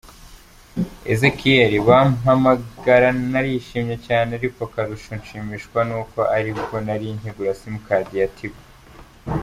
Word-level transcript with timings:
Ezechiel: 1.11 1.71
Bampagara 1.87 3.09
narishimye 3.31 3.95
cyane, 4.07 4.29
ariko 4.39 4.59
akarusho 4.67 5.11
nshimishwa 5.19 5.79
nuko 5.89 6.19
aribwo 6.35 6.75
nari 6.85 7.07
nkigura 7.17 7.57
simukadi 7.59 8.15
ya 8.21 8.27
Tigo. 8.35 8.61